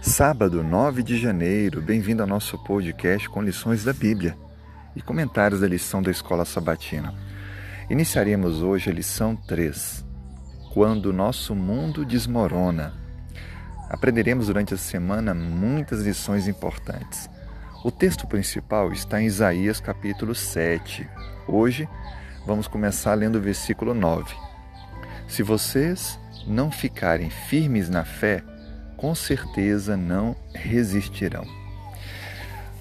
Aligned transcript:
Sábado, 0.00 0.62
9 0.62 1.02
de 1.02 1.16
janeiro, 1.16 1.80
bem-vindo 1.80 2.22
ao 2.22 2.28
nosso 2.28 2.58
podcast 2.58 3.28
com 3.28 3.40
lições 3.40 3.84
da 3.84 3.92
Bíblia 3.92 4.36
e 4.94 5.00
comentários 5.00 5.60
da 5.60 5.66
lição 5.66 6.02
da 6.02 6.10
Escola 6.10 6.44
Sabatina. 6.44 7.14
Iniciaremos 7.88 8.62
hoje 8.62 8.90
a 8.90 8.92
lição 8.92 9.34
3, 9.34 10.04
Quando 10.72 11.06
o 11.06 11.12
Nosso 11.12 11.54
Mundo 11.54 12.04
Desmorona. 12.04 12.92
Aprenderemos 13.88 14.48
durante 14.48 14.74
a 14.74 14.78
semana 14.78 15.34
muitas 15.34 16.02
lições 16.02 16.48
importantes. 16.48 17.30
O 17.84 17.90
texto 17.90 18.26
principal 18.26 18.92
está 18.92 19.20
em 19.20 19.26
Isaías 19.26 19.80
capítulo 19.80 20.34
7. 20.34 21.08
Hoje 21.46 21.88
vamos 22.46 22.68
começar 22.68 23.14
lendo 23.14 23.36
o 23.36 23.40
versículo 23.40 23.94
9. 23.94 24.34
Se 25.26 25.42
vocês 25.42 26.18
não 26.46 26.70
ficarem 26.70 27.30
firmes 27.30 27.88
na 27.88 28.04
fé, 28.04 28.42
com 28.96 29.14
certeza 29.14 29.96
não 29.96 30.36
resistirão. 30.54 31.44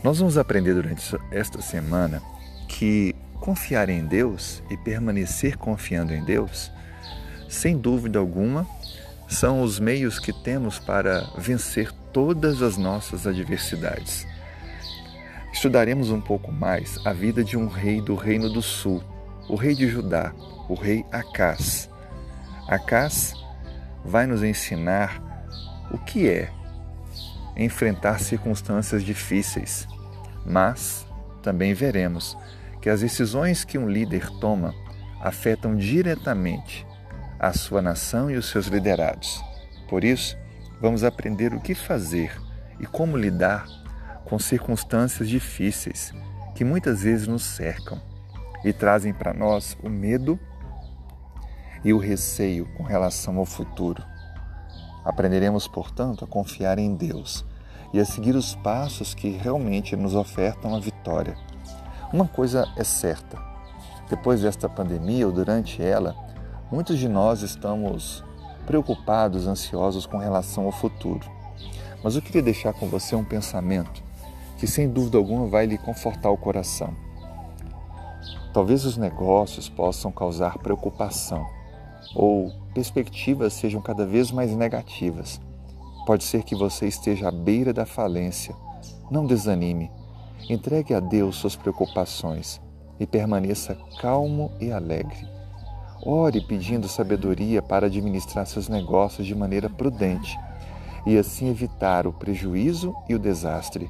Nós 0.04 0.20
vamos 0.20 0.38
aprender 0.38 0.74
durante 0.74 1.04
esta 1.32 1.62
semana 1.62 2.22
que 2.68 3.16
confiar 3.40 3.90
em 3.90 4.06
Deus 4.06 4.62
e 4.70 4.78
permanecer 4.78 5.58
confiando 5.58 6.14
em 6.14 6.24
Deus, 6.24 6.72
sem 7.50 7.78
dúvida 7.78 8.20
alguma, 8.20 8.68
são 9.28 9.62
os 9.62 9.80
meios 9.80 10.20
que 10.20 10.34
temos 10.34 10.78
para 10.78 11.22
vencer 11.38 11.92
todas 12.12 12.62
as 12.62 12.78
nossas 12.78 13.26
adversidades. 13.26 14.28
Estudaremos 15.54 16.12
um 16.12 16.22
pouco 16.22 16.52
mais 16.52 16.98
a 17.06 17.14
vida 17.14 17.44
de 17.44 17.58
um 17.58 17.68
rei 17.68 18.02
do 18.02 18.16
Reino 18.16 18.50
do 18.50 18.62
Sul, 18.62 19.04
o 19.50 19.56
rei 19.56 19.76
de 19.76 19.88
Judá, 19.88 20.34
o 20.70 20.74
rei 20.74 21.06
Acás. 21.12 21.90
Acás 22.68 23.34
vai 24.04 24.26
nos 24.26 24.44
ensinar 24.44 25.22
o 25.92 25.98
que 25.98 26.28
é 26.28 26.50
enfrentar 27.56 28.20
circunstâncias 28.20 29.04
difíceis, 29.04 29.88
mas 30.46 31.06
também 31.42 31.74
veremos 31.74 32.38
que 32.82 32.90
as 32.90 33.02
decisões 33.02 33.64
que 33.64 33.78
um 33.78 33.88
líder 33.88 34.30
toma 34.40 34.74
afetam 35.20 35.76
diretamente 35.76 36.86
a 37.40 37.54
sua 37.54 37.82
nação 37.82 38.30
e 38.30 38.36
os 38.36 38.48
seus 38.50 38.68
liderados. 38.68 39.44
Por 39.88 40.04
isso, 40.04 40.38
vamos 40.80 41.04
aprender 41.04 41.54
o 41.54 41.60
que 41.60 41.76
fazer 41.76 42.32
e 42.80 42.86
como 42.86 43.18
lidar 43.18 43.66
com 44.26 44.40
circunstâncias 44.40 45.30
difíceis 45.30 46.14
que 46.56 46.64
muitas 46.64 47.04
vezes 47.04 47.28
nos 47.28 47.44
cercam 47.44 48.02
e 48.64 48.72
trazem 48.72 49.14
para 49.14 49.34
nós 49.34 49.78
o 49.84 49.90
medo 49.90 50.40
e 51.84 51.94
o 51.94 51.98
receio 51.98 52.68
com 52.78 52.84
relação 52.84 53.38
ao 53.38 53.46
futuro. 53.46 54.04
Aprenderemos, 55.04 55.68
portanto, 55.68 56.24
a 56.24 56.28
confiar 56.28 56.78
em 56.78 56.96
Deus 56.96 57.44
e 57.94 58.00
a 58.00 58.06
seguir 58.06 58.36
os 58.36 58.56
passos 58.56 59.14
que 59.14 59.30
realmente 59.30 59.96
nos 59.96 60.16
ofertam 60.16 60.76
a 60.76 60.80
vitória. 60.80 61.36
Uma 62.14 62.28
coisa 62.28 62.72
é 62.78 62.84
certa: 62.84 63.38
depois 64.10 64.42
desta 64.42 64.70
pandemia 64.70 65.26
ou 65.26 65.34
durante 65.34 65.82
ela, 65.82 66.16
muitos 66.72 67.00
de 67.00 67.10
nós 67.10 67.42
estamos 67.42 68.24
preocupados, 68.66 69.48
ansiosos 69.48 70.06
com 70.06 70.18
relação 70.18 70.66
ao 70.66 70.72
futuro. 70.72 71.30
Mas 72.04 72.16
eu 72.16 72.22
queria 72.22 72.42
deixar 72.42 72.74
com 72.74 72.88
você 72.88 73.16
um 73.16 73.24
pensamento 73.24 74.04
que, 74.58 74.68
sem 74.68 74.88
dúvida 74.88 75.18
alguma, 75.18 75.48
vai 75.48 75.66
lhe 75.66 75.78
confortar 75.78 76.30
o 76.30 76.38
coração. 76.38 76.96
Talvez 78.54 78.86
os 78.86 78.98
negócios 78.98 79.68
possam 79.70 80.12
causar 80.12 80.58
preocupação 80.60 81.61
ou 82.16 82.52
perspectivas 82.74 83.54
sejam 83.54 83.82
cada 83.82 84.06
vez 84.06 84.32
mais 84.32 84.56
negativas. 84.56 85.40
Pode 86.06 86.24
ser 86.24 86.44
que 86.44 86.56
você 86.56 86.88
esteja 86.88 87.30
à 87.30 87.32
beira 87.32 87.72
da 87.72 87.86
falência. 87.86 88.56
Não 89.10 89.26
desanime. 89.26 89.92
Entregue 90.50 90.94
a 90.94 91.00
Deus 91.00 91.36
suas 91.36 91.56
preocupações 91.56 92.60
e 93.00 93.06
permaneça 93.06 93.78
calmo 94.02 94.52
e 94.60 94.72
alegre. 94.72 95.28
Ore 96.04 96.42
pedindo 96.42 96.88
sabedoria 96.88 97.62
para 97.62 97.86
administrar 97.86 98.48
seus 98.48 98.68
negócios 98.68 99.28
de 99.28 99.36
maneira 99.36 99.70
prudente 99.70 100.38
e 101.06 101.18
assim 101.18 101.50
evitar 101.50 102.08
o 102.08 102.14
prejuízo 102.14 102.96
e 103.08 103.16
o 103.16 103.20
desastre. 103.20 103.90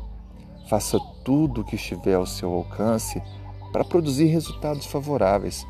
Faça 0.69 0.99
tudo 1.23 1.61
o 1.61 1.63
que 1.63 1.75
estiver 1.75 2.15
ao 2.15 2.25
seu 2.25 2.51
alcance 2.53 3.21
para 3.71 3.85
produzir 3.85 4.25
resultados 4.25 4.85
favoráveis. 4.85 5.65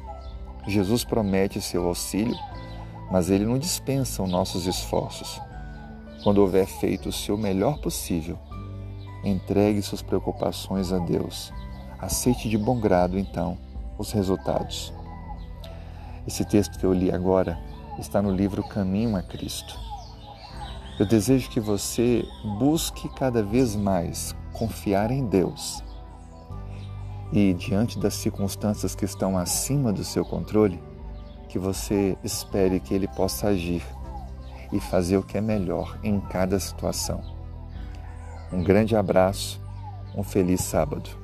Jesus 0.68 1.04
promete 1.04 1.60
seu 1.60 1.88
auxílio, 1.88 2.38
mas 3.12 3.30
ele 3.30 3.46
não 3.46 3.58
dispensa 3.58 4.22
os 4.22 4.30
nossos 4.30 4.68
esforços. 4.68 5.42
Quando 6.24 6.38
houver 6.38 6.68
feito 6.68 7.10
o 7.10 7.12
seu 7.12 7.38
melhor 7.38 7.80
possível, 7.80 8.38
entregue 9.24 9.82
suas 9.82 10.02
preocupações 10.02 10.92
a 10.94 11.00
Deus. 11.00 11.52
Aceite 12.00 12.48
de 12.48 12.58
bom 12.58 12.80
grado, 12.80 13.18
então, 13.18 13.58
os 13.98 14.12
resultados. 14.12 14.94
Esse 16.28 16.46
texto 16.46 16.78
que 16.78 16.86
eu 16.86 16.94
li 16.94 17.12
agora 17.12 17.60
está 18.00 18.22
no 18.22 18.32
livro 18.32 18.64
Caminho 18.64 19.16
a 19.16 19.24
Cristo. 19.24 19.78
Eu 21.00 21.08
desejo 21.08 21.50
que 21.50 21.60
você 21.60 22.24
busque 22.60 23.10
cada 23.16 23.42
vez 23.42 23.76
mais 23.76 24.36
confiar 24.54 25.10
em 25.10 25.26
Deus 25.26 25.84
e, 27.32 27.54
diante 27.54 27.98
das 27.98 28.16
circunstâncias 28.16 28.96
que 28.96 29.06
estão 29.06 29.38
acima 29.38 29.94
do 29.94 30.04
seu 30.04 30.26
controle, 30.26 30.82
que 31.48 31.58
você 31.60 32.18
espere 32.24 32.80
que 32.80 32.94
Ele 32.94 33.08
possa 33.08 33.48
agir 33.48 33.84
e 34.72 34.80
fazer 34.80 35.18
o 35.18 35.24
que 35.24 35.38
é 35.38 35.42
melhor 35.42 36.00
em 36.04 36.20
cada 36.20 36.60
situação. 36.60 37.22
Um 38.52 38.64
grande 38.64 38.96
abraço, 38.96 39.62
um 40.16 40.24
feliz 40.24 40.62
sábado. 40.62 41.21